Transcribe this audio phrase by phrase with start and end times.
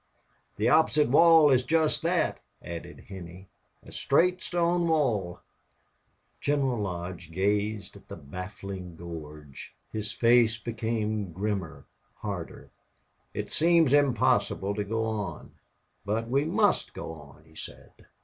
[0.55, 3.49] "The opposite wall is just that," added Henney.
[3.83, 5.41] "A straight stone wall."
[6.39, 9.75] General Lodge gazed at the baffling gorge.
[9.91, 11.85] His face became grimmer,
[12.15, 12.71] harder.
[13.35, 15.51] "It seems impossible to go on,
[16.03, 18.07] but we must go on!" he said.